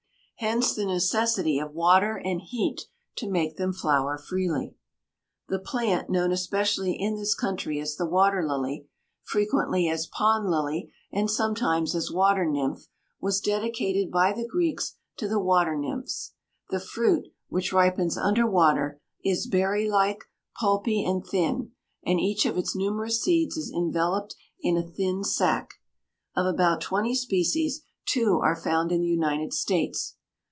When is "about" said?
26.47-26.81